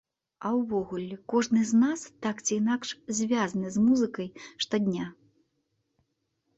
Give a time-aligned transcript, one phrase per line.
[0.47, 2.89] А ўвогуле, кожны з нас так ці інакш
[3.21, 4.27] звязаны з музыкай
[4.67, 5.05] штодня.